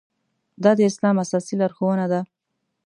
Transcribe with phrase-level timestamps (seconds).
[0.63, 2.21] دا د اسلام اساسي لارښوونه ده.